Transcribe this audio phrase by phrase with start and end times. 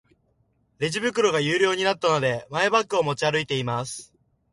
[0.79, 4.11] レジ袋が有料になったので、マイバッグを持ち歩いています。